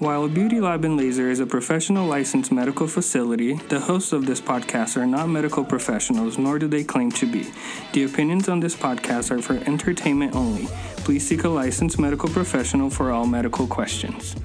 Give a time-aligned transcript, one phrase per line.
[0.00, 4.40] While Beauty Lab and Laser is a professional licensed medical facility, the hosts of this
[4.40, 7.50] podcast are not medical professionals, nor do they claim to be.
[7.94, 10.66] The opinions on this podcast are for entertainment only.
[10.98, 14.36] Please seek a licensed medical professional for all medical questions.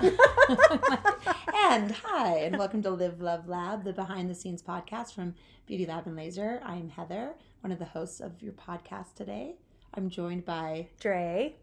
[0.00, 5.36] and hi, and welcome to Live Love Lab, the behind the scenes podcast from
[5.66, 6.60] Beauty Lab and Laser.
[6.64, 9.54] I'm Heather, one of the hosts of your podcast today.
[9.94, 11.54] I'm joined by Dre,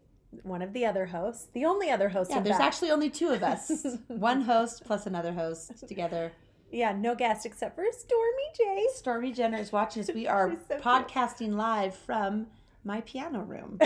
[0.44, 2.32] one of the other hosts, the only other host.
[2.32, 2.68] Yeah, there's fact.
[2.68, 3.86] actually only two of us.
[4.08, 6.32] One host plus another host together.
[6.72, 8.88] yeah, no guest except for Stormy J.
[8.96, 10.10] Stormy Jenner is watching us.
[10.14, 10.82] We are so cute.
[10.82, 12.48] podcasting live from
[12.84, 13.78] my piano room.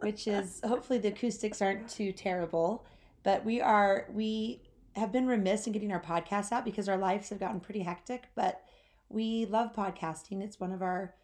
[0.00, 2.84] which is hopefully the acoustics aren't too terrible.
[3.22, 4.62] But we are we
[4.96, 8.24] have been remiss in getting our podcast out because our lives have gotten pretty hectic.
[8.34, 8.62] But
[9.08, 10.40] we love podcasting.
[10.42, 11.14] It's one of our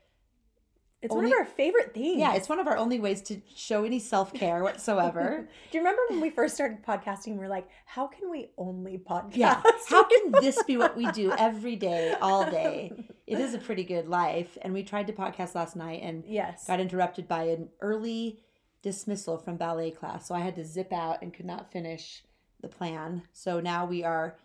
[1.07, 2.19] It's Only- one of our favorite things.
[2.19, 5.49] yeah, it's one of our only ways to show any self care whatsoever.
[5.71, 7.35] Do you remember when we first started podcasting?
[7.35, 9.37] We were like, how can we only podcast?
[9.37, 12.93] yeah, how can this be what we do every day, all day?
[13.25, 14.59] It is a pretty good life.
[14.63, 16.67] And we tried to podcast last night and yes.
[16.67, 18.41] got interrupted by an early
[18.83, 20.27] dismissal from ballet class.
[20.27, 22.25] So I had to zip out and could not finish
[22.61, 23.23] the plan.
[23.33, 24.37] So now we are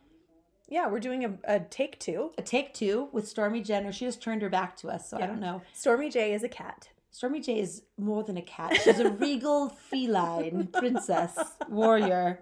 [0.72, 2.31] Yeah, we're doing a, a take two.
[2.38, 3.91] a take two with Stormy Jenner.
[3.91, 5.09] She just turned her back to us.
[5.09, 5.61] So I don't know.
[5.73, 6.88] Stormy J is a cat.
[7.11, 8.80] Stormy J is more than a cat.
[8.81, 12.39] She's a regal feline princess warrior.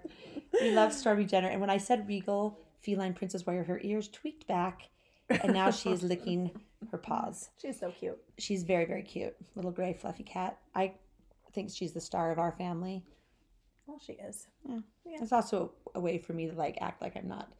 [0.53, 1.47] We love Stormy Jenner.
[1.47, 4.89] And when I said regal feline princess warrior, her ears tweaked back.
[5.31, 6.51] And now she is licking
[6.91, 7.49] her paws.
[7.59, 8.19] She's so cute.
[8.37, 9.35] She's very, very cute.
[9.55, 10.59] Little gray fluffy cat.
[10.75, 10.93] I
[11.51, 13.03] think she's the star of our family.
[13.87, 14.45] Well, she is.
[14.67, 14.81] Yeah.
[15.03, 17.51] It's also a way for me to like act like I'm not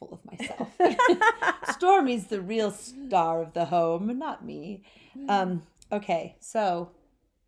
[0.00, 0.68] full of myself.
[1.76, 4.82] Stormy's the real star of the home, not me.
[5.28, 5.62] Um,
[5.92, 6.90] okay, so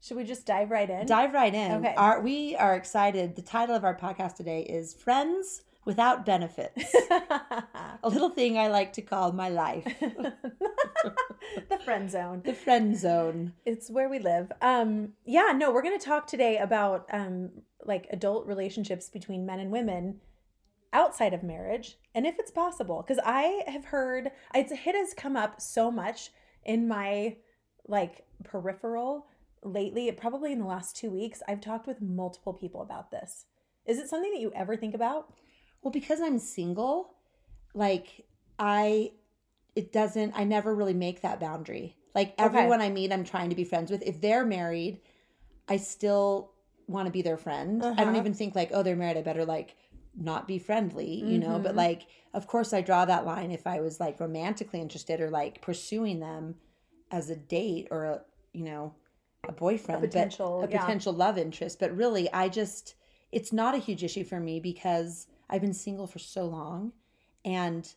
[0.01, 1.07] Should we just dive right in?
[1.07, 1.73] dive right in.
[1.85, 1.95] Okay.
[1.97, 3.35] Our, we are excited.
[3.35, 6.95] The title of our podcast today is Friends Without Benefits.
[7.11, 9.85] a little thing I like to call my life.
[10.01, 12.43] the friend zone.
[12.45, 13.55] The friend zone.
[13.65, 14.53] It's where we live.
[14.61, 17.51] Um, yeah, no, we're going to talk today about um,
[17.85, 20.21] like adult relationships between men and women
[20.93, 23.03] outside of marriage, and if it's possible.
[23.07, 26.31] Because I have heard it's it has come up so much
[26.65, 27.37] in my
[27.87, 29.27] like peripheral
[29.63, 30.11] lately.
[30.13, 33.47] Probably in the last two weeks, I've talked with multiple people about this.
[33.87, 35.33] Is it something that you ever think about?
[35.83, 37.15] Well, because I'm single,
[37.75, 38.25] like
[38.59, 39.13] I
[39.75, 41.97] it doesn't I never really make that boundary.
[42.15, 42.45] Like Okay.
[42.45, 44.03] everyone I meet I'm trying to be friends with.
[44.03, 45.01] If they're married,
[45.69, 46.53] I still
[46.87, 47.83] want to be their friend.
[47.83, 48.19] I don't Uh-huh.
[48.19, 49.77] even think like, oh, they're married, I better like
[50.15, 51.77] not be friendly, you know, but Mhm.
[51.77, 52.03] like
[52.35, 56.21] of course I draw that line if I was like romantically interested or like pursuing
[56.21, 56.57] them
[57.11, 58.95] as a date or a, you know,
[59.49, 60.81] a boyfriend, but- potential, a yeah.
[60.81, 62.95] potential love interest, but really I just
[63.33, 66.93] it's not a huge issue for me because I've been single for so long
[67.45, 67.93] and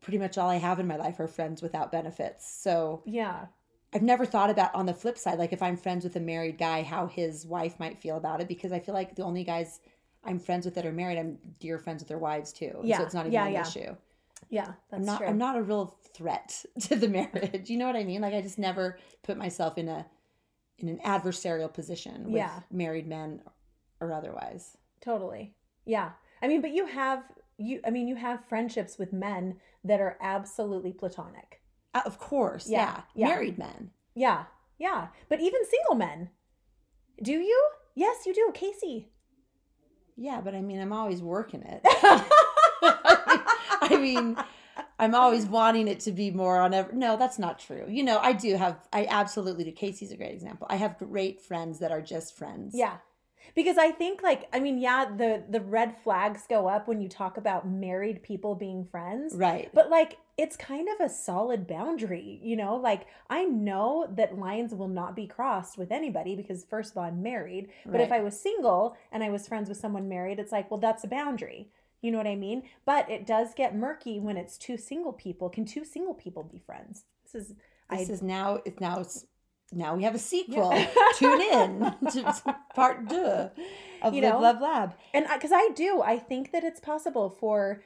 [0.00, 2.48] pretty much all I have in my life are friends without benefits.
[2.48, 3.46] So Yeah.
[3.92, 6.58] I've never thought about on the flip side, like if I'm friends with a married
[6.58, 9.80] guy, how his wife might feel about it because I feel like the only guys
[10.24, 12.72] I'm friends with that are married, I'm dear friends with their wives too.
[12.80, 13.62] And Yeah, So it's not even yeah, an yeah.
[13.66, 13.96] issue.
[14.48, 15.26] Yeah, that's I'm not true.
[15.28, 17.70] I'm not a real threat to the marriage.
[17.70, 18.20] You know what I mean?
[18.20, 20.06] Like I just never put myself in a
[20.78, 22.60] in an adversarial position with Yeah.
[22.70, 23.42] married men
[24.00, 24.76] or otherwise.
[25.02, 25.54] Totally.
[25.84, 26.10] Yeah.
[26.42, 27.24] I mean, but you have
[27.58, 31.60] you I mean, you have friendships with men that are absolutely platonic.
[31.94, 33.02] Uh, of course, Yeah, yeah.
[33.14, 33.28] yeah.
[33.34, 33.90] Married men.
[34.14, 34.44] Yeah.
[34.78, 35.08] Yeah.
[35.28, 36.30] But even single men.
[37.22, 37.68] Do you?
[37.94, 38.50] Yes, you do.
[38.54, 39.09] Casey.
[40.20, 41.80] Yeah, but I mean, I'm always working it.
[42.82, 44.36] I mean,
[44.98, 46.94] I'm always wanting it to be more on every.
[46.94, 47.86] No, that's not true.
[47.88, 48.76] You know, I do have.
[48.92, 49.72] I absolutely do.
[49.72, 50.66] Casey's a great example.
[50.68, 52.74] I have great friends that are just friends.
[52.76, 52.98] Yeah.
[53.54, 57.08] Because I think like I mean, yeah, the the red flags go up when you
[57.08, 59.34] talk about married people being friends.
[59.34, 59.70] Right.
[59.72, 62.74] But like it's kind of a solid boundary, you know?
[62.76, 67.04] Like I know that lines will not be crossed with anybody because first of all
[67.04, 70.50] I'm married, but if I was single and I was friends with someone married, it's
[70.50, 71.68] like, well that's a boundary.
[72.00, 72.62] You know what I mean?
[72.86, 75.50] But it does get murky when it's two single people.
[75.50, 77.04] Can two single people be friends?
[77.24, 78.60] This is This I is now.
[78.64, 79.00] It's now.
[79.00, 79.26] It's
[79.72, 80.72] now we have a sequel.
[80.72, 80.88] Yeah.
[81.16, 81.80] Tune in
[82.12, 83.50] to part two
[84.02, 84.40] of You Live know?
[84.40, 84.94] Love Lab.
[85.12, 87.82] and because I do, I think that it's possible for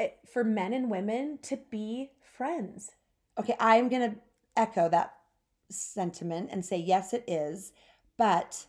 [0.00, 2.92] Eh, for men and women to be friends.
[3.38, 4.16] Okay, I'm going to
[4.56, 5.14] echo that
[5.68, 7.72] sentiment and say yes, it is.
[8.16, 8.64] But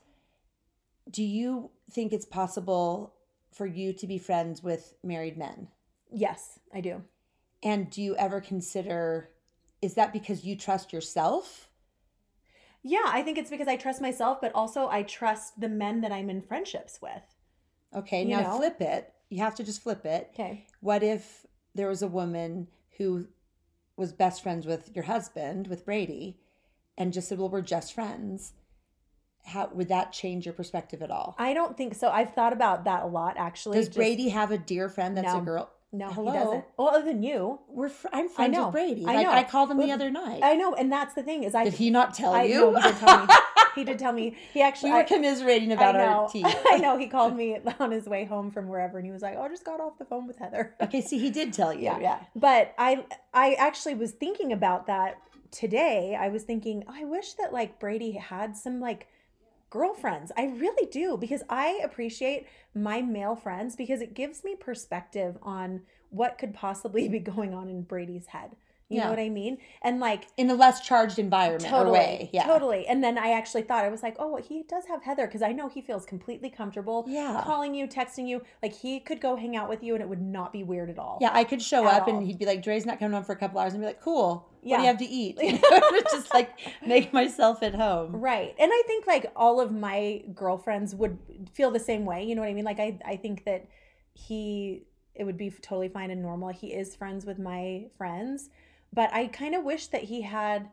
[1.10, 3.16] do you think it's possible
[3.54, 5.70] for you to be friends with married men?
[6.12, 7.02] Yes, I do.
[7.64, 9.30] And do you ever consider
[9.82, 11.70] is that because you trust yourself
[12.84, 16.12] Yeah, I think it's because I trust myself, but also I trust the men that
[16.12, 17.24] I'm in friendships with.
[17.96, 18.58] Okay, You now know?
[18.58, 19.14] flip it.
[19.32, 20.30] You have to just flip it.
[20.34, 20.66] Okay.
[20.82, 22.68] What if there was a woman
[22.98, 23.28] who
[23.96, 26.38] was best friends with your husband, with Brady,
[26.98, 28.54] and just said, "Well, we're just friends."
[29.44, 31.36] How would that change your perspective at all?
[31.40, 32.10] I don't think so.
[32.10, 33.78] I've thought about that a lot actually.
[33.78, 35.72] Does just- Brady have a dear friend that's a girl?
[35.94, 36.32] No, Hello?
[36.32, 36.66] he doesn't.
[36.78, 37.60] Well, other than you.
[37.68, 38.66] We're fr- I'm friends know.
[38.66, 39.06] with Brady.
[39.06, 39.32] I like know.
[39.34, 40.42] I called him the other night.
[40.44, 42.56] I know, and that's the thing is I Did he not tell I you?
[42.72, 43.34] know he did tell me.
[43.76, 44.36] He did tell me.
[44.54, 46.02] He actually we were I- commiserating about know.
[46.02, 46.46] our teeth.
[46.68, 46.98] I know.
[46.98, 49.50] He called me on his way home from wherever, and he was like, "Oh, I
[49.50, 51.84] just got off the phone with Heather." Okay, see, he did tell you.
[51.84, 52.00] Yeah.
[52.00, 52.20] Yeah.
[52.36, 55.18] But I, I actually was thinking about that
[55.52, 56.18] today.
[56.20, 59.08] I was thinking, oh, I wish that like Brady had some like
[59.70, 60.32] girlfriends.
[60.38, 65.82] I really do because I appreciate my male friends because it gives me perspective on
[66.10, 68.52] what could possibly be going on in Brady's head.
[68.92, 69.04] You Yeah.
[69.06, 69.58] know what I mean?
[69.82, 72.30] And like In a less charged environment or way.
[72.34, 72.44] Yeah.
[72.46, 72.86] Totally.
[72.88, 75.54] And then I actually thought I was like, oh, he does have Heather because I
[75.54, 77.42] know he feels completely comfortable Yeah.
[77.46, 78.42] calling you, texting you.
[78.62, 81.00] Like he could go hang out with you and it would not be weird at
[81.00, 81.20] all.
[81.22, 82.16] Yeah, I could show At up all.
[82.18, 84.02] and he'd be like, Dre's not coming home for a couple hours and be like,
[84.02, 84.50] cool.
[84.62, 84.72] Yeah.
[84.72, 85.38] What do you have to eat?
[86.12, 86.52] Just like
[86.86, 88.18] make myself at home.
[88.18, 88.54] Right.
[88.60, 91.18] And I think like all of my girlfriends would
[91.54, 92.24] feel the same way.
[92.26, 92.66] You know what I mean?
[92.66, 93.66] Like I, I think that
[94.14, 94.84] he
[95.14, 96.50] it would be totally fine and normal.
[96.50, 98.50] He is friends with my friends.
[98.94, 100.70] But I kind of wish that he had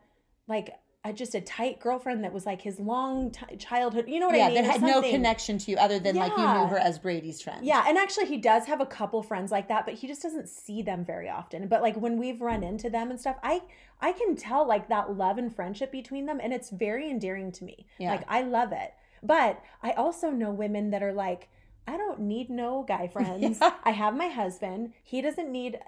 [0.47, 0.73] like
[1.05, 4.05] a, just a tight girlfriend that was like his long t- childhood.
[4.07, 4.63] You know what yeah, I mean?
[4.63, 7.65] that had no connection to you other than like you knew her as Brady's friend.
[7.65, 10.49] Yeah, and actually he does have a couple friends like that, but he just doesn't
[10.49, 11.67] see them very often.
[11.67, 13.61] But like when we've run into them and stuff, I
[14.01, 17.63] I can tell like that love and friendship between them and it's very endearing to
[17.63, 17.85] me.
[17.97, 18.11] Yeah.
[18.11, 18.93] Like I love it.
[19.23, 21.47] But I also know women that are like
[21.87, 23.59] I don't need no guy friends.
[23.61, 23.73] Yeah.
[23.83, 24.93] I have my husband.
[25.03, 25.79] He doesn't need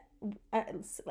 [0.54, 0.64] uh,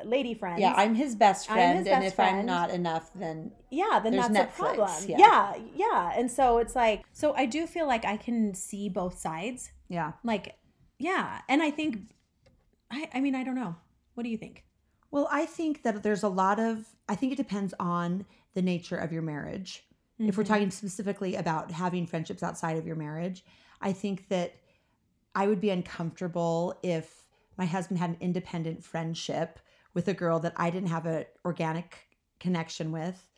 [0.04, 0.60] lady friends.
[0.60, 4.14] Yeah, I'm his best friend, his and best if I'm not enough, then yeah, then
[4.16, 4.90] that's Netflix, a problem.
[5.08, 5.16] yeah.
[5.18, 6.12] yeah, yeah.
[6.16, 10.12] And so it's like so I do feel like I can see both sides yeah.
[10.22, 10.54] like
[10.98, 11.98] yeah and i think
[12.90, 13.74] i i mean i don't know
[14.14, 14.64] what do you think
[15.10, 18.96] Well, I think that there's a lot of, I think it depends on the nature
[18.96, 19.82] of your marriage.
[20.20, 20.48] If we're Mhm.
[20.48, 23.42] talking specifically about having friendships outside of your marriage,
[23.80, 24.52] I think that
[25.34, 27.26] I would be uncomfortable if
[27.60, 29.60] my husband had an independent friendship
[29.92, 32.08] with a girl that I didn't have an organic
[32.38, 33.28] connection with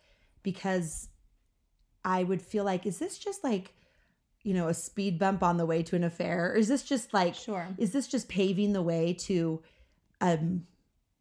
[0.44, 1.08] because
[2.04, 3.74] I would feel like, is this just like,
[4.44, 6.52] you know, a speed bump on the way to an affair?
[6.52, 9.60] Or is this just like, sure is this just paving the way to
[10.20, 10.68] um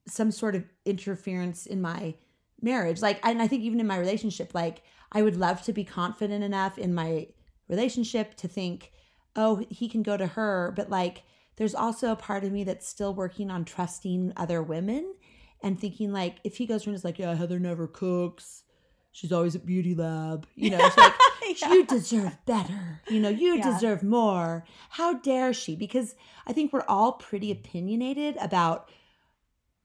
[0.08, 2.14] some sort of interference in my
[2.62, 5.84] marriage like and i think even in my relationship like i would love to be
[5.84, 7.28] confident enough in my
[7.68, 8.92] relationship to think
[9.36, 11.24] oh he can go to her but like
[11.62, 15.14] there's also a part of me that's still working on trusting other women
[15.62, 18.64] and thinking like if he goes around and is like yeah heather never cooks
[19.12, 21.14] she's always at beauty lab you know it's like
[21.62, 21.74] Yeah.
[21.74, 23.02] you deserve better.
[23.10, 23.74] You know, you Yeah.
[23.74, 24.64] deserve more.
[24.90, 25.76] How dare she?
[25.76, 26.16] Because
[26.48, 28.90] I think we're all pretty opinionated about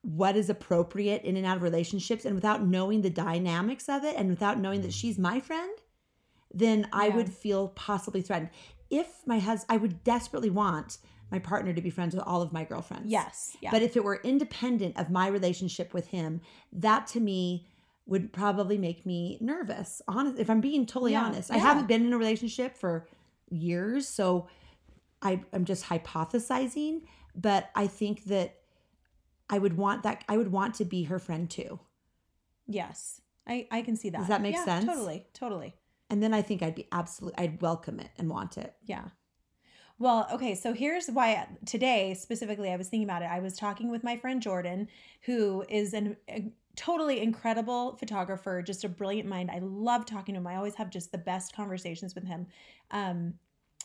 [0.03, 2.25] what is appropriate in and out of relationships.
[2.25, 4.95] And without knowing the dynamics of it and without knowing that mm.
[5.01, 5.77] she's my friend,
[6.53, 7.17] then I Yeah.
[7.17, 8.51] would feel possibly threatened.
[8.91, 10.99] If my husband, I would desperately want
[11.31, 13.07] my partner to be friends with all of my girlfriends.
[13.11, 16.41] yes yeah But if it were independent of my relationship with him,
[16.73, 17.67] that to me
[18.07, 20.01] would probably make me nervous.
[20.07, 23.09] Honest, if I'm being totally Yeah, honest, I haven't been in a relationship for
[23.51, 24.47] years, so
[25.21, 27.03] I, I'm just hypothesizing.
[27.35, 28.55] But I think that
[29.51, 30.23] I would want that.
[30.29, 31.81] I would want to be her friend too,
[32.69, 34.85] yes i i can see that Does that make Yeah, sense?
[34.87, 35.75] totally totally
[36.11, 37.39] and then I think I'd be absolutely.
[37.43, 38.75] I'd welcome it and want it.
[38.85, 39.09] yeah
[39.99, 43.31] well okay so here's why today specifically i was thinking about it.
[43.31, 44.89] I was talking with my friend jordan
[45.23, 49.51] who is an a totally incredible photographer just a brilliant mind.
[49.51, 50.47] I love talking to him.
[50.47, 52.47] I always have just the best conversations with him.
[52.91, 53.35] Um,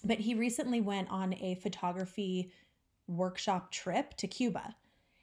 [0.03, 2.51] but he recently went on a photography
[3.07, 4.75] workshop trip to cuba.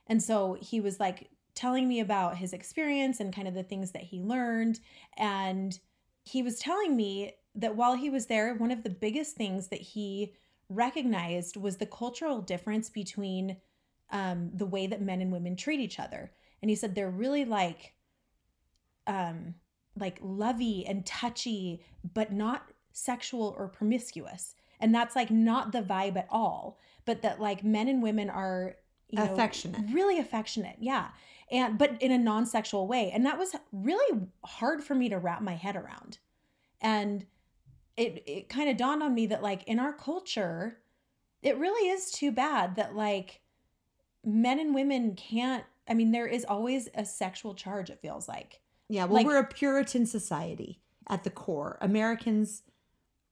[0.06, 3.92] And so he was like telling me about his experience and kind of the things
[3.92, 4.80] that he learned.
[5.16, 5.78] And
[6.24, 9.80] he was telling me that while he was there one of the biggest things that
[9.80, 10.34] he
[10.68, 13.56] recognized was the cultural difference between
[14.10, 16.32] um, the way that men and women treat each other.
[16.62, 17.94] And he said they're really like,
[19.06, 19.54] um,
[19.96, 21.84] like lovey and touchy,
[22.14, 24.54] but not sexual or promiscuous.
[24.80, 26.78] And that's like not the vibe at all.
[27.04, 28.76] But that like men and women are
[29.08, 29.80] you know, Affectionate.
[29.90, 31.08] really affectionate, yeah,
[31.50, 33.10] and but in a non-sexual way.
[33.10, 36.18] And that was really hard for me to wrap my head around.
[36.80, 37.24] And
[37.98, 40.78] it it kind of dawned on me that like in our culture
[41.42, 43.40] it really is too bad that like
[44.24, 48.60] men and women can't i mean there is always a sexual charge it feels like
[48.88, 50.80] Yeah, well, Like- we're a Puritan society.
[51.10, 51.78] at the core.
[51.80, 52.62] Americans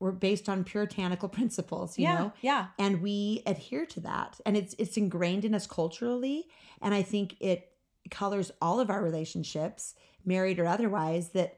[0.00, 2.32] were based on puritanical principles, you yeah, know?
[2.42, 6.46] yeah, and we adhere to that and it's it's ingrained in us culturally
[6.82, 7.72] and i think it
[8.10, 9.94] colors all of our relationships
[10.24, 11.56] married or otherwise that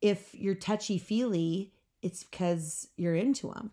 [0.00, 3.70] if you're touchy feely it's because you're into them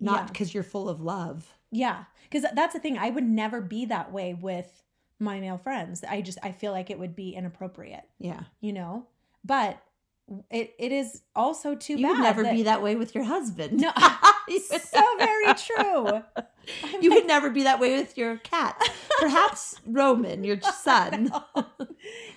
[0.00, 0.26] not Yeah.
[0.26, 2.04] because you're full of love yeah.
[2.30, 2.98] Because that's the thing.
[2.98, 4.84] I would never be that way with
[5.18, 6.04] my male friends.
[6.08, 9.06] I just I feel like it would be inappropriate, yeah you know.
[9.44, 9.82] But
[10.50, 12.10] it it is also too you bad.
[12.12, 14.02] would never be that way with your husband No, You
[14.68, 16.22] so very true.
[16.82, 18.80] I'm you like, would never be that way with your cat
[19.20, 21.30] perhaps roman your son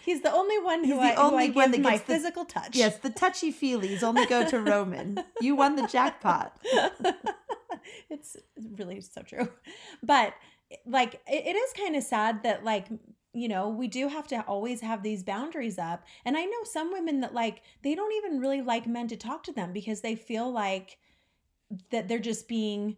[0.04, 2.76] He's the only one who He's the I, only one that my the- physical touch.
[2.76, 6.62] yes the touchy feelies only go to roman you won the jackpot
[8.10, 8.38] it's
[8.78, 9.50] really so true.
[10.04, 10.34] But
[10.86, 12.88] like it, it is kind of sad that like
[13.34, 16.04] you know, we do have to always have these boundaries up.
[16.26, 19.44] And I know some women that like they don't even really like men to talk
[19.44, 20.98] to them because they feel like
[21.90, 22.98] that they're just being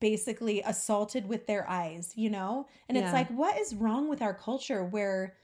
[0.00, 2.66] basically assaulted with their eyes, you know?
[2.88, 3.04] And Yeah.
[3.04, 5.36] it's like what is wrong with our culture where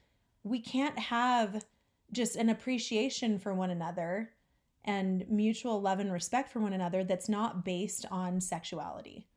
[0.43, 1.65] we can't have
[2.11, 4.31] just an appreciation for one another
[4.83, 9.27] and mutual love and respect for one another that's not based on sexuality.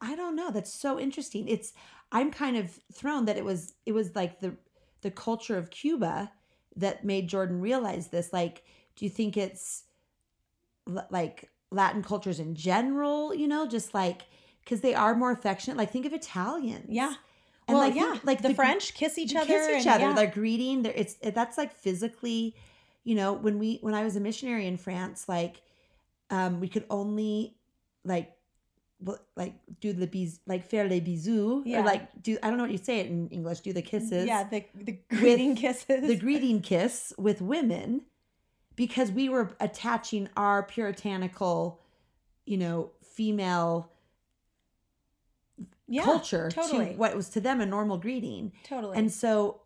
[0.00, 0.50] I don't know.
[0.50, 1.48] That's so interesting.
[1.48, 1.72] It's
[2.10, 4.56] I'm kind of thrown that it was it was like the
[5.02, 6.32] the culture of Cuba
[6.76, 8.32] that made Jordan realize this.
[8.32, 8.64] Like,
[8.96, 9.84] do you think it's
[11.10, 13.34] like Latin cultures in general?
[13.34, 14.22] You know, just like
[14.64, 15.76] because they are more affectionate.
[15.76, 16.86] Like, think of Italians.
[16.88, 17.14] Yeah.
[17.68, 19.46] and well, like yeah, think- like the, French kiss each other.
[19.46, 20.04] kiss each other.
[20.04, 20.12] yeah.
[20.12, 20.82] They're greeting.
[20.82, 22.54] They're, it's it, that's like physically,
[23.04, 23.32] you know.
[23.32, 25.62] When we when I was a missionary in France, like,
[26.30, 27.56] um, we could only
[28.04, 28.32] like,
[29.36, 31.80] like do the bis like faire les bisous Yeah.
[31.80, 33.60] or like do I don't know what you say it in English.
[33.60, 34.26] Do the kisses.
[34.26, 36.06] Yeah, the the greeting kisses.
[36.06, 38.02] the greeting kiss with women
[38.76, 41.80] because we were attaching our puritanical,
[42.46, 43.90] you know, female
[45.88, 46.90] yeah, culture totally.
[46.90, 48.52] to what was to them a normal greeting.
[48.64, 48.96] totally.
[48.96, 49.60] And so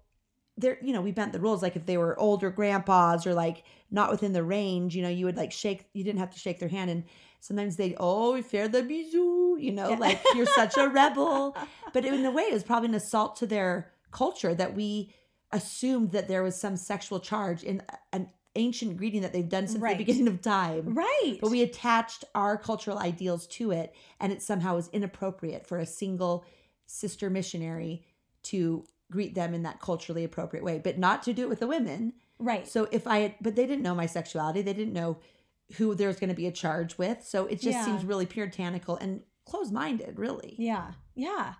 [0.56, 1.62] there, you know, we bent the rules.
[1.62, 5.26] Like if they were older grandpas or like not within the range, you know, you
[5.26, 6.90] would like shake, you didn't have to shake their hand.
[6.90, 7.04] And
[7.40, 9.96] sometimes they'd, oh, faire the bisou, you know, Yeah.
[9.98, 11.56] like you're such a rebel.
[11.92, 15.14] But in a way, it was probably an assault to their culture that we
[15.52, 17.82] assumed that there was some sexual charge in
[18.12, 19.96] an ancient greeting that they've done since Right.
[19.96, 20.94] the beginning of time.
[20.94, 21.38] right.
[21.40, 25.86] But we attached our cultural ideals to it, and it somehow was inappropriate for a
[25.86, 26.44] single
[26.86, 28.04] sister missionary
[28.44, 31.66] to greet them in that culturally appropriate way, but not to do it with the
[31.66, 32.12] women.
[32.38, 32.66] right.
[32.68, 35.18] So if I had, but they didn't know my sexuality, they didn't know
[35.76, 37.24] who there was going to be a charge with.
[37.24, 37.84] So it just Yeah.
[37.84, 40.54] seems really puritanical and closed minded, really.
[40.58, 40.92] Yeah.
[41.14, 41.54] Yeah.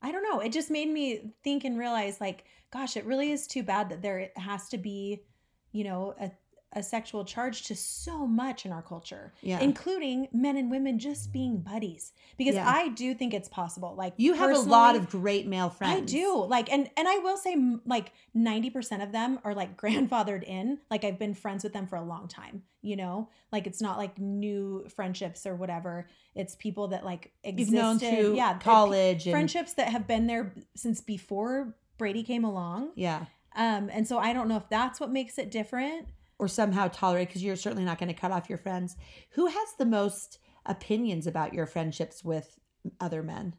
[0.00, 0.40] I don't know.
[0.40, 4.00] It just made me think and realize like, gosh, it really is too bad that
[4.02, 5.24] there has to be,
[5.72, 6.30] you know, a,
[6.74, 9.58] a sexual charge to so much in our culture, Yeah.
[9.60, 12.12] including men and women just being buddies.
[12.36, 12.68] Because Yeah.
[12.70, 13.94] I do think it's possible.
[13.96, 16.02] Like you have a lot of great male friends.
[16.02, 17.56] I do like, and and I will say,
[17.86, 20.78] like ninety percent of them are like grandfathered in.
[20.90, 22.62] Like I've been friends with them for a long time.
[22.82, 26.06] You know, like it's not like new friendships or whatever.
[26.34, 28.36] It's people that like existed.
[28.36, 32.90] yeah, college and friendships that have been there since before Brady came along.
[32.94, 33.24] yeah,
[33.58, 36.08] Um, and so I don't know if that's what makes it different.
[36.38, 38.96] or somehow tolerate because you're certainly not going to cut off your friends.
[39.30, 42.58] Who has the most opinions about your friendships with
[43.00, 43.56] other men?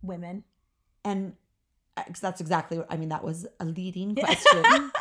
[0.00, 0.44] Women.
[1.04, 1.34] And
[2.06, 3.08] because that's exactly what I mean.
[3.08, 4.92] That was a leading question.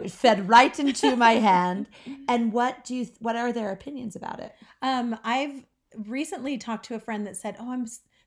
[0.00, 1.88] it fed right into my hand.
[2.28, 3.08] And what do you?
[3.18, 4.52] What are their opinions about it?
[4.80, 5.64] Um, I've
[6.06, 7.86] recently talked to a friend that said, "Oh, I'm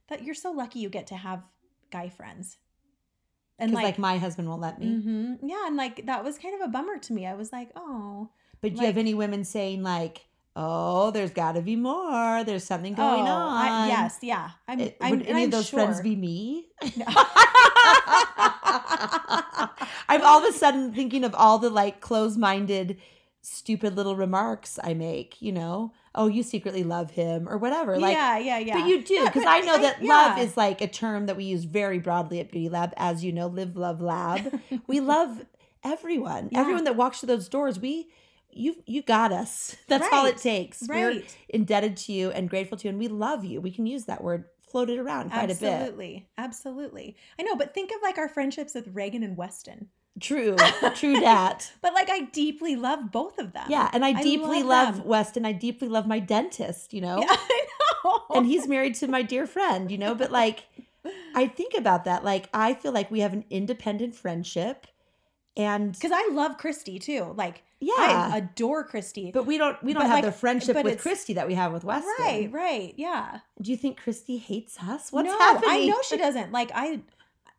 [0.09, 1.47] that you're so lucky you get to have
[1.91, 2.57] guy friends."
[3.59, 4.87] And like, like, my husband won't let me.
[4.87, 7.25] mhm, yeah, and like that was kind of a bummer to me.
[7.25, 8.29] I was like, "Oh,
[8.61, 12.43] But do you have any women saying like, "Oh, there's got to be more.
[12.43, 14.79] There's something going oh, on." I, yes, yeah." I'm.
[14.79, 15.79] It- I'm would any I'm of those sure.
[15.79, 16.67] friends be me?
[20.09, 22.97] I'm all of a sudden thinking of all the like close-minded,
[23.43, 25.41] stupid little remarks I make.
[25.41, 27.99] You know, oh, you secretly love him or whatever.
[27.99, 28.79] Like, yeah, yeah, yeah.
[28.79, 30.43] but you do because but I know that love yeah.
[30.43, 33.47] is like a term that we use very broadly at Beauty Lab, as you know,
[33.47, 34.59] live, love, lab.
[34.87, 35.45] we love
[35.83, 36.61] everyone, Yeah.
[36.61, 37.79] everyone that walks through those doors.
[37.79, 38.09] We.
[38.55, 39.75] You you got us.
[39.87, 40.83] That's all it Right, takes.
[40.87, 41.37] We're right.
[41.49, 43.59] indebted to you and grateful to you, and we love you.
[43.59, 45.63] We can use that word floated around quite a bit.
[45.63, 47.15] Absolutely, absolutely.
[47.39, 49.89] I know, but think of like our friendships with Reagan and Weston.
[50.19, 50.55] True,
[50.95, 51.71] true that.
[51.81, 53.65] But like, I deeply love both of them.
[53.69, 55.07] Yeah, and I I deeply love love, them.
[55.07, 55.45] Weston.
[55.45, 57.19] I deeply love my dentist, you know?
[57.19, 57.65] Yeah, I
[58.03, 58.21] know.
[58.35, 60.13] And he's married to my dear friend, you know?
[60.15, 60.65] But like,
[61.35, 62.23] I think about that.
[62.23, 64.87] Like, I feel like we have an independent friendship
[65.55, 67.33] And Because I love Christy too.
[67.35, 69.31] Like, yeah, I adore Christy.
[69.31, 71.73] but we don't we don't but, have like, the friendship with Christy that we have
[71.73, 72.13] with Weston.
[72.19, 73.39] right, right, yeah.
[73.61, 75.11] Do you think Christy hates us?
[75.11, 75.69] What's no, happening?
[75.69, 76.51] I know she doesn't.
[76.51, 77.01] Like, I.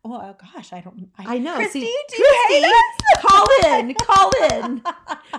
[0.07, 1.09] Oh, gosh, I don't.
[1.17, 1.55] I know.
[1.55, 3.21] Christy, See, do you hate Christy, us?
[3.25, 4.83] call in, call in.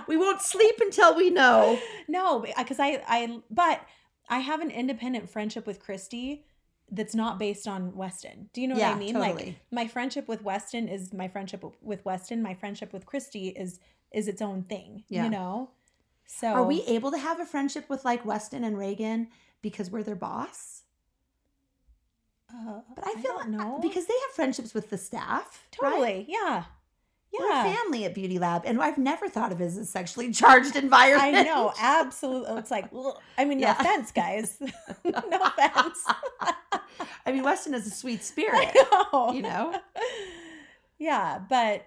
[0.07, 1.79] We won't sleep until we know.
[2.09, 3.81] No, uh, because I, I, but
[4.29, 6.43] I have an independent friendship with Christy
[6.91, 8.49] that's not based on Weston.
[8.53, 9.15] Do you know Yeah, what I mean?
[9.15, 9.59] Like totally.
[9.71, 12.41] my friendship with Weston is my friendship with Weston.
[12.41, 13.79] My friendship with Christy is
[14.13, 15.03] is its own thing.
[15.09, 15.25] Yeah.
[15.25, 15.71] You know.
[16.25, 19.29] So Are we able to have a friendship with like Weston and Reagan
[19.61, 20.83] because we're their boss?
[22.53, 25.67] Uh, But I feel don't know because they have friendships with the staff.
[25.81, 25.89] right?
[25.91, 26.25] totally.
[26.29, 26.63] Yeah.
[27.37, 30.31] We're a family at Beauty Lab, and I've never thought of it as a sexually
[30.41, 31.35] charged environment.
[31.35, 32.57] I know, absolutely.
[32.57, 33.15] It's like, ugh.
[33.37, 33.79] I mean, no Yeah.
[33.79, 34.57] offense, guys.
[35.03, 36.03] no offense.
[37.25, 38.75] I mean, Weston is a sweet I spirit.
[39.13, 39.31] know.
[39.33, 39.75] You know?
[40.97, 41.85] Yeah, but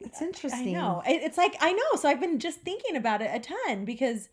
[0.00, 0.76] It's interesting.
[0.76, 1.02] I know.
[1.04, 1.96] It's like I know.
[2.00, 4.28] So I've been just thinking about it a ton because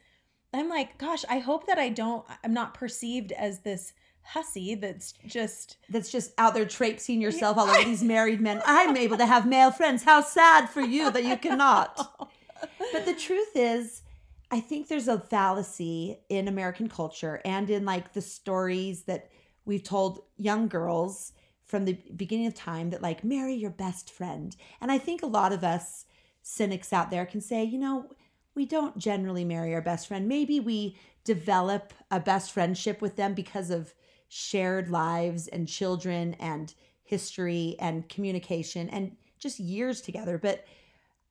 [0.54, 2.24] I'm like, gosh, I hope that I don't.
[2.46, 3.92] I'm not perceived as this
[4.24, 5.78] hussy that's just.
[5.90, 8.62] That's just out there traipsing yourself all over these married men.
[8.66, 10.04] I'm able to have male friends.
[10.04, 12.10] How sad for you that you cannot.
[12.20, 12.70] Oh.
[12.94, 14.04] But the truth is,
[14.50, 19.30] I think there's a fallacy in American culture and in like the stories that
[19.66, 21.34] we've told young girls
[21.66, 24.56] from the beginning of time that like marry your best friend.
[24.80, 26.06] And I think a lot of us
[26.42, 28.10] cynics out there can say, you know,
[28.56, 30.28] we don't generally marry our best friend.
[30.28, 33.94] Maybe we develop a best friendship with them because of
[34.34, 36.74] shared lives and children and
[37.04, 40.40] history and communication and just years together.
[40.40, 40.66] But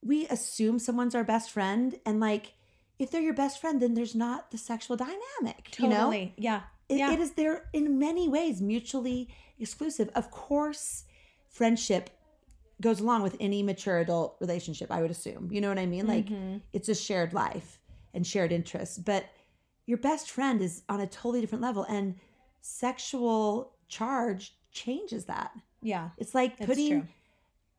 [0.05, 2.53] we assume someone's our best friend and like
[3.01, 6.61] if they're your best friend then there's not the sexual dynamic you know Yeah.
[6.89, 7.13] it, yeah.
[7.13, 9.29] it is there in many ways mutually
[9.59, 11.05] exclusive of course
[11.49, 12.11] friendship
[12.81, 16.07] goes along with any mature adult relationship i would assume you know what i mean
[16.07, 16.61] like Mhm.
[16.73, 17.79] it's a shared life
[18.13, 19.25] and shared interests but
[19.87, 22.17] your best friend is on a totally different level and
[22.63, 25.51] sexual charge changes that
[25.83, 26.11] yeah.
[26.17, 27.09] it's like putting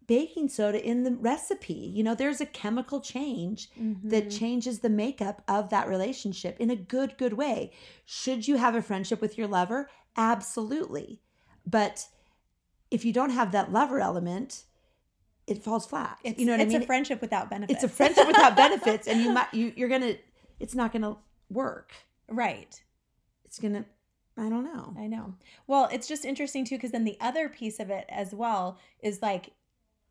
[0.05, 3.69] baking soda in the recipe you know there's a chemical change
[4.03, 4.37] that Mhm.
[4.39, 7.71] changes the makeup of that relationship in a good good way
[8.05, 11.21] should you have a friendship with your lover absolutely
[11.65, 12.07] but
[12.91, 14.65] if you don't have that lover element
[15.47, 17.81] it falls flat It's, you know what i mean It's a friendship without benefits.
[17.81, 20.15] it's a friendship without benefits and you might you, you're gonna
[20.59, 21.15] it's not gonna
[21.49, 21.93] work
[22.27, 22.81] right.
[23.45, 23.85] it's gonna
[24.37, 25.35] i don't know I know.
[25.67, 29.21] Well, it's just interesting too, because then the other piece of it as well is
[29.21, 29.51] like,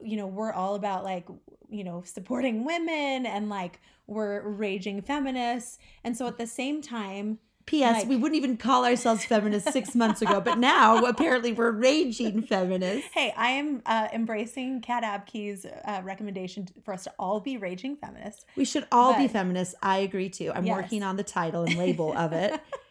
[0.01, 1.27] you know, we're all about like,
[1.71, 5.79] you know, supporting women and like we're raging feminists.
[6.05, 9.95] And so at the same time, ps Like- we wouldn't even call ourselves feminists six
[10.03, 15.65] months ago but now apparently we're raging feminists hey, I am uh, embracing Kat Abke's
[15.65, 18.45] uh, recommendation for us to all be raging feminists.
[18.57, 19.77] We should all be feminists.
[19.81, 20.51] I agree too.
[20.53, 20.77] I'm Yes.
[20.77, 22.61] working on the title and label of it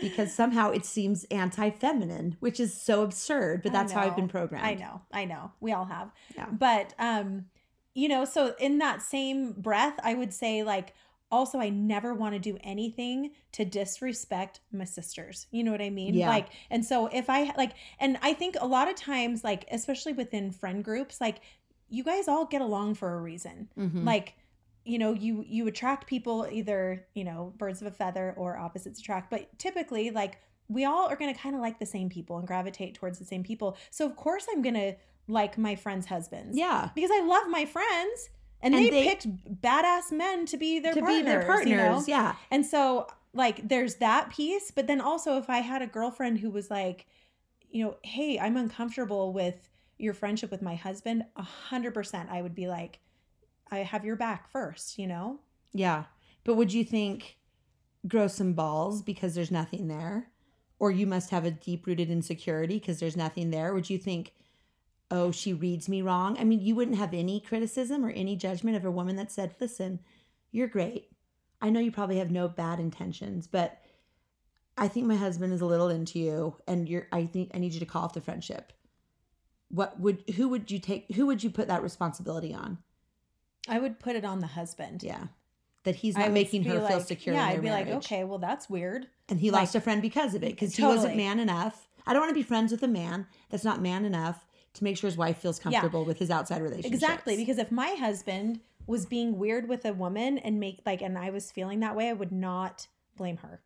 [0.00, 4.66] because somehow it seems anti-feminine, which is so absurd, but that's how I've been programmed.
[4.66, 5.52] I know, I know.
[5.60, 6.10] We all have.
[6.36, 6.46] Yeah.
[6.50, 7.46] But um,
[7.94, 10.94] you know, so in that same breath, I would say like
[11.32, 15.46] also I never want to do anything to disrespect my sisters.
[15.50, 16.14] You know what I mean?
[16.14, 16.28] Yeah.
[16.28, 20.12] Like and so if I like and I think a lot of times like especially
[20.12, 21.40] within friend groups like
[21.88, 23.68] you guys all get along for a reason.
[23.78, 24.04] Mhm.
[24.04, 24.34] Like
[24.84, 28.98] you know you you attract people either you know birds of a feather or opposites
[29.00, 30.38] attract but typically like
[30.68, 33.24] we all are going to kind of like the same people and gravitate towards the
[33.24, 34.94] same people so of course i'm going to
[35.28, 36.88] like my friends husbands yeah.
[36.94, 38.30] because i love my friends
[38.62, 39.26] and, And they, they- picked
[39.62, 41.82] badass men to be their to partners, be their you know?
[41.84, 42.08] partners.
[42.08, 42.34] Yeah.
[42.50, 46.50] and so like there's that piece but then also if i had a girlfriend who
[46.50, 47.06] was like
[47.70, 52.40] you know hey i'm uncomfortable with your friendship with my husband a hundred percent i
[52.42, 52.98] would be like
[53.70, 55.38] i have your back first you know
[55.72, 56.04] Yeah.
[56.44, 57.36] But would you think
[58.06, 60.28] grow some balls because there's nothing there?
[60.78, 63.74] Or you must have a deep rooted insecurity because there's nothing there?
[63.74, 64.32] Would you think,
[65.10, 66.38] oh, she reads me wrong?
[66.38, 69.54] I mean, you wouldn't have any criticism or any judgment of a woman that said,
[69.60, 70.00] listen,
[70.50, 71.10] you're great.
[71.60, 73.82] I know you probably have no bad intentions, but
[74.78, 77.74] I think my husband is a little into you and you're I think I need
[77.74, 78.72] you to call off the friendship.
[79.68, 82.78] What would who would you take who would you put that responsibility on?
[83.68, 85.24] I would put it on the husband Yeah.
[85.84, 87.34] That he's not making her feel secure.
[87.34, 90.34] yeah i'd be like okay well that's weird And he like- lost a friend because
[90.34, 91.88] of it, because he wasn't man enough.
[92.06, 94.44] I don't want to be friends with a man that's not man enough
[94.74, 96.94] to make sure his wife feels comfortable with his outside relationships.
[96.94, 101.16] exactly because if my husband was being weird with a woman and make like and
[101.18, 103.60] i was feeling that way i would not blame her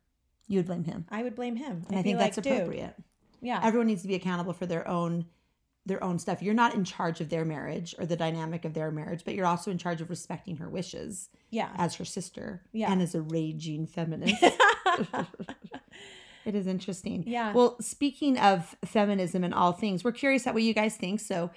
[0.47, 1.05] you would blame him.
[1.09, 2.95] i would blame him And I I'd be think like, that's "Dude, appropriate.
[3.41, 5.25] yeah Everyone needs to be accountable for their own
[5.85, 6.41] their own stuff.
[6.41, 9.45] You're not in charge of their marriage or the dynamic of their marriage, but you're
[9.45, 11.69] also in charge of respecting her wishes Yeah.
[11.77, 12.91] as her sister Yeah.
[12.91, 14.43] and as a raging feminist.
[16.45, 17.23] it is interesting.
[17.27, 17.53] Yeah.
[17.53, 21.19] Well, speaking of feminism and all things, we're curious at what you guys think.
[21.19, 21.49] So,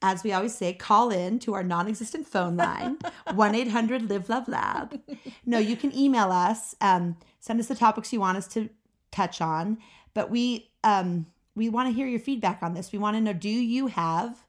[0.00, 2.98] as we always say, call in to our non existent phone line,
[3.34, 5.00] 1 800 Live Love Lab.
[5.44, 8.68] No, you can email us, um, send us the topics you want us to
[9.10, 9.78] touch on.
[10.14, 11.26] But we, um,
[11.58, 12.92] we want to hear your feedback on this.
[12.92, 14.46] We want to know do you have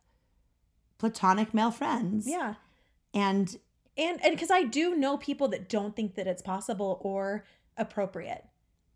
[0.98, 2.28] platonic male friends?
[2.28, 2.56] yeah.
[3.14, 3.58] And
[3.98, 7.46] And and because I do know people that don't think that it's possible or
[7.78, 8.46] appropriate.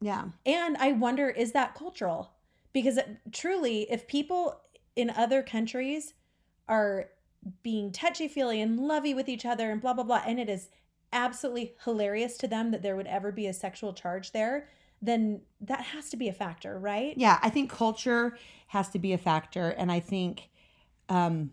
[0.02, 2.32] yeah, And I wonder, is that cultural?
[2.74, 4.60] Because it, truly, if people
[4.96, 6.14] in other countries
[6.68, 7.10] are
[7.62, 10.70] being touchy feely and lovey with each other and blah, blah, blah, and it is
[11.12, 14.68] absolutely hilarious to them that there would ever be a sexual charge there,
[15.04, 17.14] then that has to be a factor, right?
[17.18, 18.38] yeah, I think culture
[18.68, 19.70] has to be a factor.
[19.70, 20.50] And I think
[21.10, 21.52] um,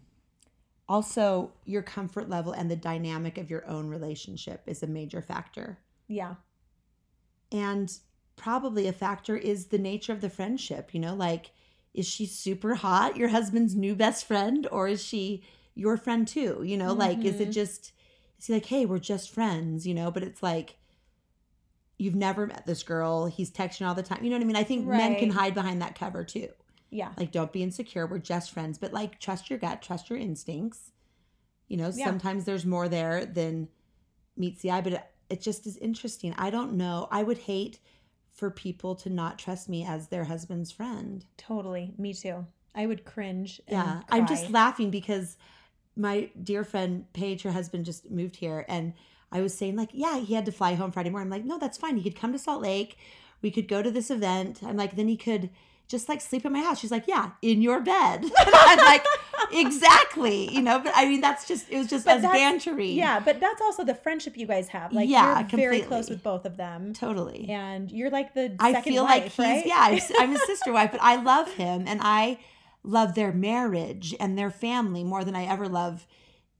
[0.89, 5.79] also your comfort level and the dynamic of your own relationship is a major factor.
[6.09, 6.37] Yeah.
[7.53, 7.93] And
[8.37, 10.95] probably a factor is the nature of the friendship.
[10.95, 11.51] You know, like,
[11.93, 15.43] is she super hot, your husband's new best friend, or is she
[15.75, 16.63] your friend too?
[16.65, 17.53] You know, like, is it Mhm.
[17.53, 17.93] just,
[18.39, 20.11] is he like, hey, we're just friends, you know?
[20.11, 20.77] But it's like,
[22.01, 23.27] you've never met this girl.
[23.27, 24.25] He's texting all the time.
[24.25, 24.57] You know what I mean?
[24.57, 26.49] I think men can hide behind that cover too.
[26.89, 27.11] Yeah.
[27.19, 28.07] Like, don't be insecure.
[28.07, 28.79] We're just friends.
[28.79, 30.93] But like, trust your gut, trust your instincts.
[31.69, 32.07] You know, Yeah.
[32.07, 33.69] sometimes there's more there than
[34.35, 36.35] meets the eye, but it, it just is interesting.
[36.39, 37.07] I don't know.
[37.11, 37.79] I would hate
[38.33, 41.27] for people to not trust me as their husband's friend.
[41.37, 41.93] Totally.
[41.99, 42.47] Me too.
[42.75, 43.61] I would cringe.
[43.69, 44.01] Yeah.
[44.09, 45.37] I'm just laughing because
[46.01, 48.65] my dear friend Paige, her husband, just moved here.
[48.69, 48.95] And
[49.31, 51.27] I was saying, like, yeah, he had to fly home Friday morning.
[51.27, 51.97] I'm like, no, that's fine.
[51.97, 52.97] He could come to Salt Lake.
[53.43, 54.61] We could go to this event.
[54.65, 55.51] I'm like, then he could
[55.89, 56.79] just like sleep at my house.
[56.79, 58.23] She's like, yeah, in your bed.
[58.47, 59.05] And I'm like,
[59.53, 60.53] exactly.
[60.55, 62.23] You know, but I mean, that's just, it was just But as.
[62.93, 64.93] Yeah, but that's also the friendship you guys have.
[64.93, 66.93] Like Yeah, you're very close with both of them.
[66.93, 67.49] Totally.
[67.49, 69.67] And you're like the I second feel wife, like he's right?
[69.67, 72.39] yeah, I'm, I'm his sister wife, but I love him and I
[72.83, 76.07] love their marriage and their family more than I ever love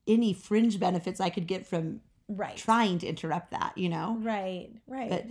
[0.07, 2.57] any fringe benefits I could get from right.
[2.57, 4.17] trying to interrupt that, you know.
[4.21, 4.71] Right.
[4.87, 5.11] Right.
[5.11, 5.27] But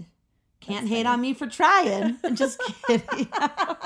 [0.61, 1.13] can't That's hate funny.
[1.13, 2.17] on me for trying.
[2.23, 3.27] I'm just kidding.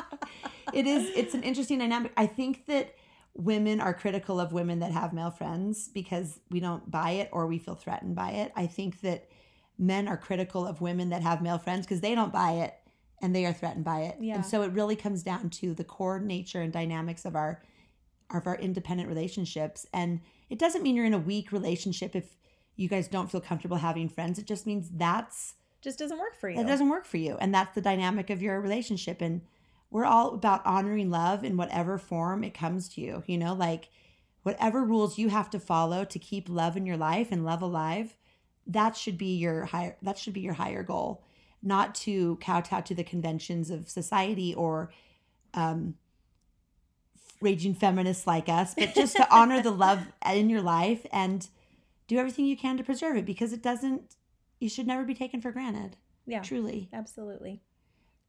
[0.73, 2.11] it is it's an interesting dynamic.
[2.17, 2.95] I think that
[3.35, 7.47] women are critical of women that have male friends because we don't buy it or
[7.47, 8.51] we feel threatened by it.
[8.55, 9.27] I think that
[9.77, 12.75] men are critical of women that have male friends because they don't buy it
[13.23, 14.17] and they are threatened by it.
[14.19, 14.36] Yeah.
[14.36, 17.63] And so it really comes down to the core nature and dynamics of our
[18.31, 19.88] of our independent relationships.
[19.93, 22.36] And it doesn't mean you're in a weak relationship if
[22.75, 24.38] you guys don't feel comfortable having friends.
[24.38, 26.59] It just means that's just doesn't work for you.
[26.59, 29.41] it doesn't work for you and that's the dynamic of your relationship and
[29.91, 33.89] we're all about honoring love in whatever form it comes to you you know like
[34.43, 38.15] whatever rules you have to follow to keep love in your life and love alive
[38.65, 41.21] that should be your higher that should be your higher goal
[41.63, 44.91] not to kowtow to the conventions of society or
[45.54, 45.95] um
[47.41, 49.99] raging feminists like us but just to honor the love
[50.34, 51.47] in your life and
[52.08, 54.15] do everything you can to preserve it because it doesn't
[54.60, 56.41] you should never be taken for granted Yeah.
[56.41, 57.62] truly Absolutely.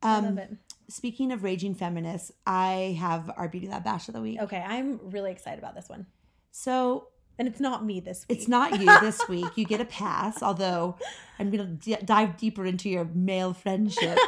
[0.02, 0.50] I love um it.
[0.88, 4.98] speaking of raging feminists i have our beauty lab bash of the week Okay, I'm
[5.10, 6.06] really excited about this one.
[6.50, 8.38] so And it's not me this week.
[8.38, 10.96] it's not you this week you get a pass although
[11.38, 14.20] i'm gonna d- dive deeper into your male friendships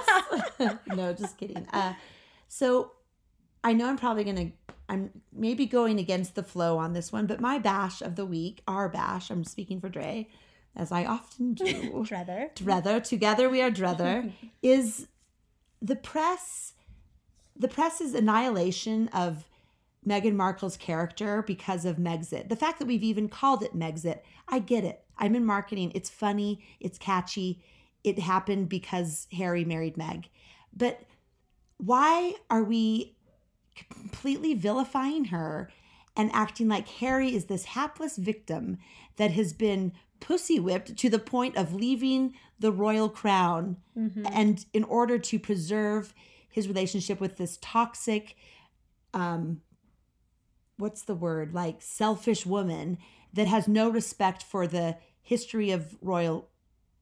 [0.89, 1.95] no just kidding uh
[2.49, 2.91] so
[3.63, 4.51] i know i'm probably gonna
[4.89, 8.61] i'm maybe going against the flow on this one but my bash of the week
[8.67, 10.27] our bash i'm speaking for dre
[10.75, 12.51] as i often do Trevor.
[12.57, 15.07] Drether, together we are Drether, is
[15.81, 16.73] the press.
[17.59, 19.49] The press's annihilation of
[20.07, 22.49] Meghan Markle's character because of Megxit.
[22.49, 25.03] The fact that we've even called it Megxit, I get it.
[25.19, 25.93] I'm in marketing.
[25.95, 26.65] It's funny.
[26.81, 27.63] It's catchy.
[28.05, 30.29] It happened because Harry married Meg.
[30.75, 31.01] But
[31.79, 33.17] why are we
[33.75, 35.71] completely vilifying her
[36.17, 38.79] and acting like Harry is this hapless victim
[39.17, 44.27] that has been pussy whipped to the point of leaving the royal crown Mhm.
[44.33, 46.15] and in order to preserve
[46.49, 48.35] his relationship with this toxic
[49.13, 49.61] um
[50.79, 52.99] what's the word like selfish woman
[53.33, 56.49] that has no respect for the history of royal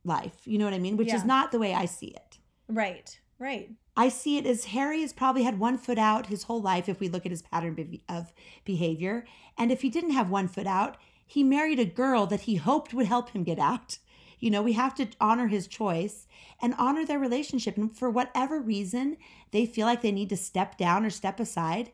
[0.04, 3.18] life you know what i mean which is not the way i see it Right.
[3.38, 3.70] Right.
[3.96, 6.98] I see it as Harry has probably had one foot out his whole life if
[6.98, 8.32] we look at his pattern be- of
[8.64, 9.26] behavior.
[9.58, 12.94] And if he didn't have one foot out, he married a girl that he hoped
[12.94, 13.98] would help him get out.
[14.38, 16.26] You know, we have to honor his choice
[16.62, 17.76] and honor their relationship.
[17.76, 19.16] And for whatever reason
[19.50, 21.90] they feel like they need to step down or step aside,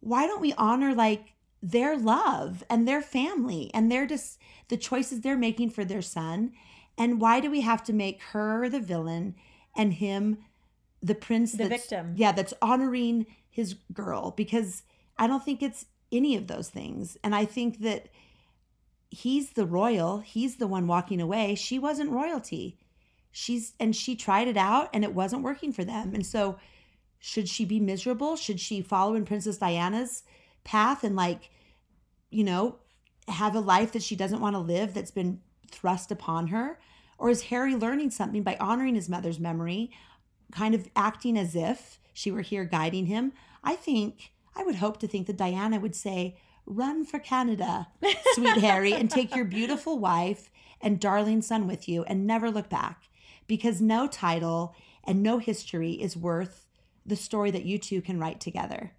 [0.00, 5.20] why don't we honor like their love and their family and their just the choices
[5.20, 6.52] they're making for their son?
[6.98, 9.34] And why do we have to make her the villain
[9.76, 10.38] and him
[11.02, 12.14] the prince The victim.
[12.16, 14.82] Yeah, that's honoring his girl because
[15.18, 17.16] I don't think it's any of those things.
[17.22, 18.08] And I think that
[19.10, 21.54] he's the royal, he's the one walking away.
[21.54, 22.78] She wasn't royalty.
[23.32, 26.14] She's and she tried it out and it wasn't working for them.
[26.14, 26.58] And so
[27.20, 28.34] should she be miserable?
[28.34, 30.24] Should she follow in Princess Diana's
[30.64, 31.50] path and like
[32.30, 32.76] you know,
[33.28, 36.78] have a life that she doesn't want to live that's been thrust upon her?
[37.18, 39.90] Or is Harry learning something by honoring his mother's memory,
[40.52, 43.32] kind of acting as if she were here guiding him?
[43.62, 47.88] I think, I would hope to think that Diana would say, Run for Canada,
[48.34, 52.68] sweet Harry, and take your beautiful wife and darling son with you and never look
[52.68, 53.08] back.
[53.48, 56.68] Because no title and no history is worth
[57.04, 58.92] the story that you two can write together.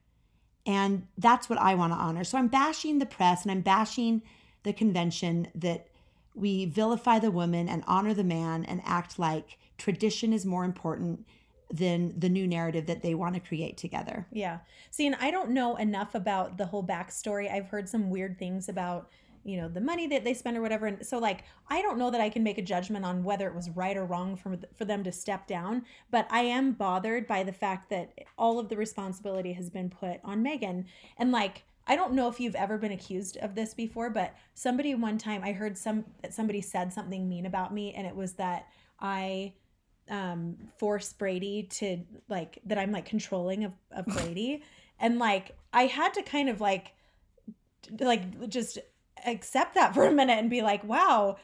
[0.66, 2.24] And that's what I want to honor.
[2.24, 4.22] So I'm bashing the press and I'm bashing
[4.64, 5.88] the convention that
[6.36, 11.26] we vilify the woman and honor the man and act like tradition is more important
[11.72, 14.28] than the new narrative that they want to create together.
[14.32, 14.60] Yeah.
[14.92, 17.52] See, and I don't know enough about the whole backstory.
[17.52, 19.10] I've heard some weird things about,
[19.44, 20.88] you know, the money that they spend or whatever.
[20.88, 23.56] And so, like, I don't know that I can make a judgment on whether it
[23.56, 25.84] was right or wrong for, for them to step down.
[26.10, 30.20] But I am bothered by the fact that all of the responsibility has been put
[30.24, 30.86] on Meghan.
[31.18, 34.94] And, like, I don't know if you've ever been accused of this before, but somebody
[34.96, 38.34] one time I heard some that somebody said something mean about me, and it was
[38.34, 38.68] that
[39.00, 39.54] I
[40.10, 42.00] um force Brady to
[42.30, 44.64] like that I'm like controlling of, of Brady.
[45.00, 46.94] and like I had to kind of like
[48.00, 48.78] like just
[49.26, 51.38] accept that for a minute and be like, wow,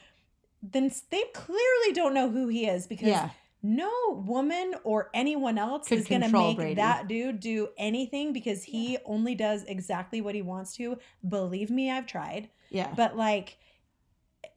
[0.62, 3.30] then they clearly don't know who he is because Yeah.
[3.62, 3.90] no
[4.26, 6.74] woman or anyone else Could is going to make Brady.
[6.74, 10.98] that dude do anything because he only does exactly what he wants to.
[11.28, 12.48] Believe me, I've tried.
[12.70, 12.92] Yeah.
[12.96, 13.56] But like,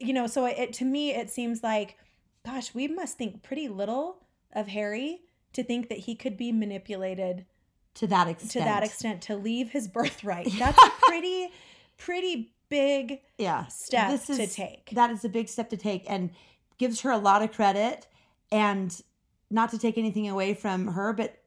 [0.00, 1.96] you know, so it to me it seems like,
[2.44, 4.18] gosh, we must think pretty little
[4.52, 5.20] of Harry
[5.52, 7.46] to think that he could be manipulated
[7.94, 8.50] to that extent.
[8.52, 10.48] to that extent to leave his birthright.
[10.58, 11.50] That's a pretty,
[11.98, 13.66] pretty big Yeah.
[13.66, 14.90] step to take.
[14.90, 16.30] That is a big step to take and
[16.78, 18.06] gives her a lot of credit
[18.50, 19.00] and
[19.50, 21.38] not to take anything away from her, but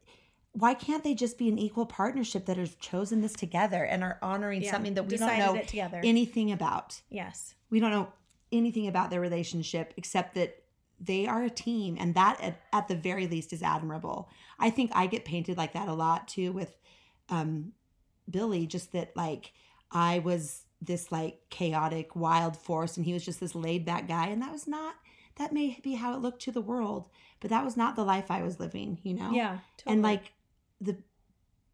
[0.54, 4.18] why can't they just be an equal partnership that has chosen this together and are
[4.22, 6.00] honoring Yeah, something that we don't know together.
[6.04, 7.02] anything about?
[7.10, 7.56] yes.
[7.70, 8.08] We don't know
[8.52, 10.64] anything about their relationship except that
[11.00, 14.30] they are a team and that at, at the very least is admirable.
[14.60, 16.78] I think I get painted like that a lot too with
[17.30, 17.74] um
[18.30, 19.52] Billy just that like
[19.92, 24.28] I was this like chaotic wild force and he was just this laid back guy
[24.28, 24.96] and that was not
[25.38, 27.10] that may be how it looked to the world
[27.42, 29.32] but that was not the life I was living, you know.
[29.32, 29.60] Yeah.
[29.78, 29.94] Totally.
[29.94, 30.34] And like
[30.82, 30.98] the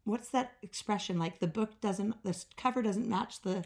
[0.04, 3.64] what's that expression like the book doesn't the cover doesn't match the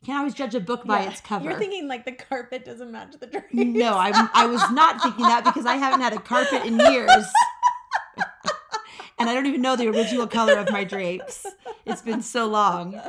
[0.00, 1.10] you can't always judge a book by Yeah.
[1.10, 1.48] its cover.
[1.48, 3.48] You're thinking like the carpet doesn't match the drapes.
[3.52, 7.24] No, I, I was not thinking that because I haven't had a carpet in years.
[9.18, 11.46] And I don't even know the original color of my drapes.
[11.84, 13.00] It's been so long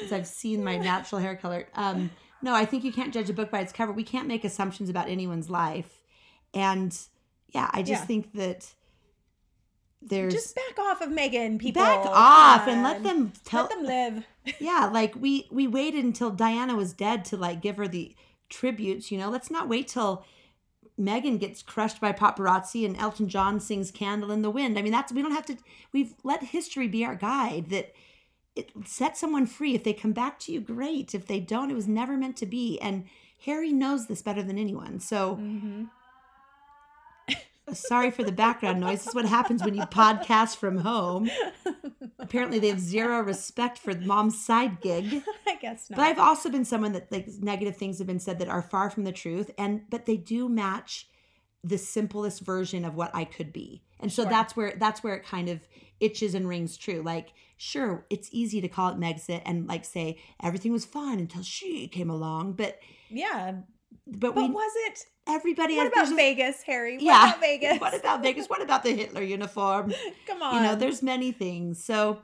[0.00, 1.68] since I've seen my natural hair color.
[1.74, 3.92] Um, no, I think you can't judge a book by its cover.
[3.92, 6.00] We can't make assumptions about anyone's life.
[6.54, 6.96] And
[7.48, 8.06] yeah, I just Yeah.
[8.06, 8.74] think that
[10.00, 11.82] there's Just back off of Meghan, people.
[11.82, 14.24] back off and let them tell let them live.
[14.60, 18.14] yeah like we we waited until diana was dead to like give her the
[18.48, 20.24] tributes you know let's not wait till
[20.98, 24.78] meghan gets crushed by paparazzi and elton john sings candle in the wind.
[24.78, 25.56] I mean that's we don't have to
[25.92, 27.92] we've let history be our guide that
[28.56, 29.74] it set someone free.
[29.74, 31.14] If they come back to you great.
[31.14, 32.78] If they don't it was never meant to be.
[32.80, 33.04] And
[33.44, 35.00] harry knows this better than anyone.
[35.00, 35.84] So Mm-hmm.
[37.72, 41.30] Sorry for the background noise this is what happens when you podcast from home
[42.18, 45.96] apparently they have zero respect for mom's side gig I guess not.
[45.96, 48.90] but I've also been someone that like negative things have been said that are far
[48.90, 51.08] from the truth, and but they do match
[51.64, 54.30] the simplest version of what I could be, and so Sure.
[54.30, 55.60] that's where that's where it kind of
[56.00, 57.02] itches and rings true.
[57.02, 61.42] Like, sure, it's easy to call it Megxit and like say everything was fine until
[61.42, 62.78] she came along, but
[63.10, 63.54] yeah.
[64.08, 65.04] But, But we was it?
[65.26, 66.94] everybody What about Vegas, Harry?
[66.94, 67.80] What yeah about Vegas?
[67.80, 68.46] what about Vegas?
[68.48, 69.92] What about the Hitler uniform?
[70.26, 70.54] Come on.
[70.56, 72.20] you know there's many things so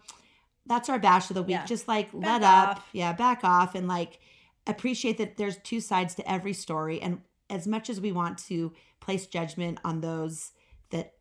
[0.66, 1.64] that's our bash of the week Yeah.
[1.66, 2.88] just like Back let up off.
[2.92, 4.18] yeah back off and like
[4.66, 7.20] appreciate that there's two sides to every story and
[7.50, 10.52] as much as we want to place judgment on those
[10.90, 11.12] that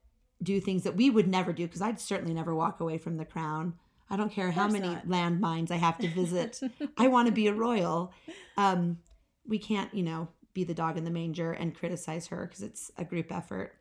[0.41, 3.26] do things that we would never do because i'd certainly never walk away from the
[3.26, 3.73] crown
[4.10, 6.62] i don't care how many landmines i have to visit
[6.97, 8.13] i want to be a royal
[8.58, 8.97] um
[9.45, 12.92] we can't you know be the dog in the manger and criticize her because it's
[12.98, 13.74] a group effort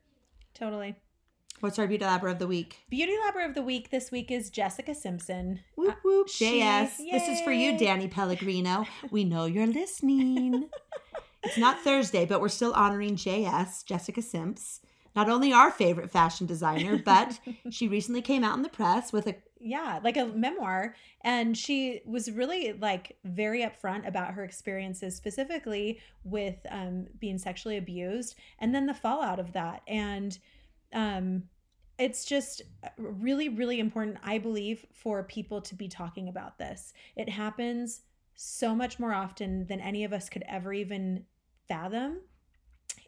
[0.54, 0.96] Totally.
[1.60, 2.78] What's our beauty labber of the week?
[2.90, 5.60] Beauty Labber of the week this week is Jessica Simpson.
[5.76, 6.28] Whoop uh, whoop.
[6.28, 6.96] she- JS.
[7.10, 7.78] This is for you.
[7.78, 8.84] Danny Pellegrino.
[9.10, 10.68] We know you're listening.
[11.44, 14.80] it's not Thursday, but we're still honoring JS, Jessica Simps.
[15.14, 17.38] Not only our favorite fashion designer, but
[17.70, 20.94] she recently came out in the press with a yeah, like a memoir.
[21.22, 27.76] And she was really like very upfront about her experiences, specifically with um, being sexually
[27.76, 29.82] abused and then the fallout of that.
[29.86, 30.36] And
[30.92, 31.44] um,
[31.98, 32.62] it's just
[32.98, 36.92] really, really important, I believe, for people to be talking about this.
[37.16, 38.02] It happens
[38.34, 41.24] so much more often than any of us could ever even
[41.68, 42.22] fathom.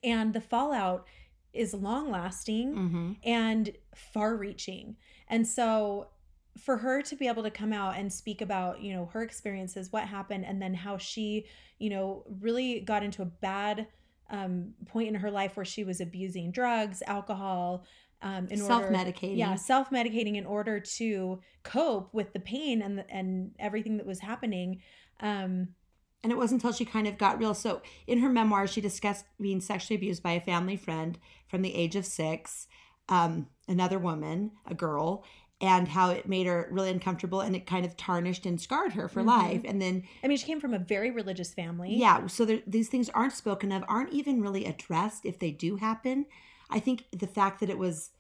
[0.05, 1.07] And the fallout
[1.53, 3.17] is long lasting Mhm.
[3.25, 4.97] and far reaching.
[5.29, 6.11] And so
[6.59, 9.91] for her to be able to come out and speak about, you know, her experiences,
[9.93, 11.47] what happened, and then how she,
[11.79, 13.87] you know, really got into a bad
[14.31, 17.85] um, point in her life where she was abusing drugs, alcohol,
[18.23, 19.37] um, in self-medicating.
[19.37, 24.07] yeah, self medicating in order to cope with the pain and the, and everything that
[24.07, 24.81] was happening.
[25.21, 25.69] Um,
[26.23, 27.53] And it wasn't until she kind of got real.
[27.53, 31.75] So in her memoir, she discussed being sexually abused by a family friend from the
[31.75, 32.67] age of six,
[33.11, 35.25] um, another woman, a girl,
[35.61, 39.09] and how it made her really uncomfortable and it kind of tarnished and scarred her
[39.09, 39.27] for Mhm.
[39.27, 39.63] life.
[39.65, 41.95] And then, I mean, she came from a very religious family.
[41.95, 45.77] yeah, so there, these things aren't spoken of, aren't even really addressed if they do
[45.77, 46.27] happen.
[46.71, 48.11] I think the fact that it was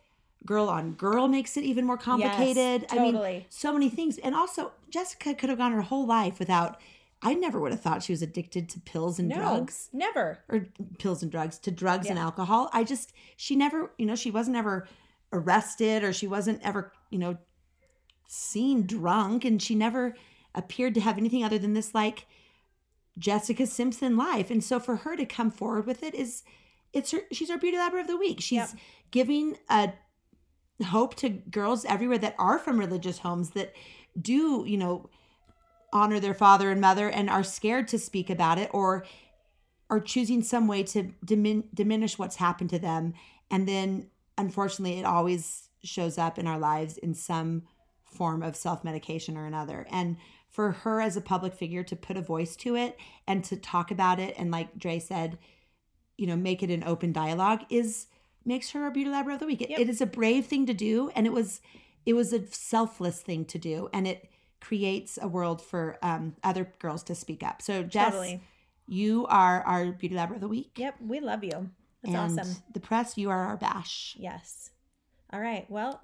[0.46, 2.82] girl on girl makes it even more complicated.
[2.82, 2.92] Yes.
[2.92, 4.18] I mean, so many things.
[4.18, 6.80] And also, Jessica could have gone her whole life without.
[7.22, 10.40] I never would have thought she was addicted to pills and no, drugs never.
[10.50, 10.66] or
[10.98, 12.68] pills and drugs to drugs and alcohol.
[12.74, 14.86] I just she never, you know, she wasn't ever
[15.34, 17.36] arrested or she wasn't ever, you know,
[18.28, 20.14] seen drunk and she never
[20.54, 22.26] appeared to have anything other than this like
[23.18, 24.50] Jessica Simpson life.
[24.50, 26.42] And so for her to come forward with it is
[26.92, 28.40] it's her she's our beauty labber of the week.
[28.40, 28.70] She's Yep.
[29.10, 29.92] giving a
[30.86, 33.72] hope to girls everywhere that are from religious homes that
[34.20, 35.10] do, you know,
[35.92, 39.04] honor their father and mother and are scared to speak about it or
[39.90, 43.14] are choosing some way to dimin- diminish what's happened to them
[43.50, 47.62] and then unfortunately it always shows up in our lives in some
[48.04, 50.16] form of self-medication or another and
[50.48, 53.90] for her as a public figure to put a voice to it and to talk
[53.90, 55.36] about it and like Dre said
[56.16, 58.06] you know make it an open dialogue is
[58.44, 59.78] makes her a beauty labber of the week It- Yep.
[59.80, 61.60] it is a brave thing to do and it was
[62.06, 66.72] it was a selfless thing to do and it creates a world for um, other
[66.78, 68.40] girls to speak up so jess Totally.
[68.86, 71.70] you are our beauty labber of the week Yep, we love you.
[72.04, 72.62] That's and awesome.
[72.72, 74.70] the press you are our bash Yes.
[75.32, 75.68] All right.
[75.70, 76.00] Well,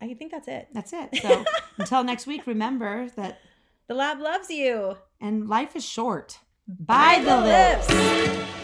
[0.00, 0.68] I think that's it.
[0.72, 1.44] that's it so
[1.78, 3.38] until next week remember that
[3.88, 4.96] The lab loves you.
[5.20, 8.60] and life is short By the lips.